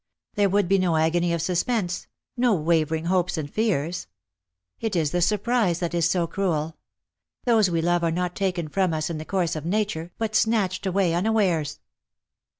There 0.33 0.49
would 0.49 0.67
be 0.67 0.79
no 0.79 0.95
agony 0.95 1.31
of 1.31 1.43
suspense— 1.43 2.07
no 2.35 2.55
waver 2.55 2.95
ing 2.95 3.05
hopes 3.05 3.37
and 3.37 3.47
fears. 3.47 4.07
It 4.79 4.95
is 4.95 5.11
the 5.11 5.21
surprise 5.21 5.77
that 5.77 5.93
is 5.93 6.09
so 6.09 6.25
cruel. 6.25 6.77
Those 7.45 7.69
we 7.69 7.83
love 7.83 8.03
are 8.03 8.09
not 8.09 8.35
taken 8.35 8.67
from 8.67 8.95
us 8.95 9.11
in 9.11 9.19
the 9.19 9.25
course 9.25 9.55
of 9.55 9.63
nature, 9.63 10.11
but 10.17 10.33
snatched 10.33 10.87
away 10.87 11.13
unawares. 11.13 11.81